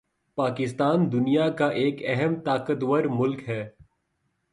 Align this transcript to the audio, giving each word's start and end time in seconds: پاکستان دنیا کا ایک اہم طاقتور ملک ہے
پاکستان 0.37 1.11
دنیا 1.11 1.49
کا 1.49 1.67
ایک 1.81 2.01
اہم 2.05 2.39
طاقتور 2.45 3.03
ملک 3.09 3.47
ہے 3.49 3.61